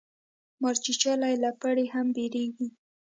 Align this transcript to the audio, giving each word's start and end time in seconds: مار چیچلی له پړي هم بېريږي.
مار 0.61 0.75
چیچلی 0.83 1.35
له 1.43 1.49
پړي 1.61 1.85
هم 1.93 2.07
بېريږي. 2.15 2.67